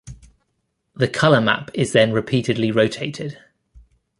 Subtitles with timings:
[0.95, 3.37] The color map is then repeatedly rotated.